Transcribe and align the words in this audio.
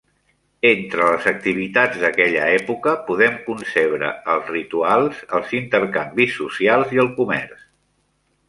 Entre 0.67 1.09
les 1.09 1.27
activitats 1.31 1.99
d'aquella 2.03 2.47
època, 2.55 2.95
podem 3.11 3.37
concebre 3.49 4.11
els 4.37 4.49
rituals, 4.55 5.23
els 5.41 5.55
intercanvis 5.61 6.35
socials 6.43 6.97
i 6.99 7.05
el 7.05 7.13
comerç. 7.21 7.63